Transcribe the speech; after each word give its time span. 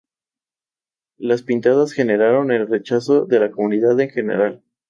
Las 1.19 1.43
pintadas 1.43 1.93
generaron 1.93 2.51
el 2.51 2.67
rechazo 2.67 3.25
de 3.27 3.39
la 3.39 3.51
comunidad 3.51 3.99
en 3.99 4.09
general. 4.09 4.63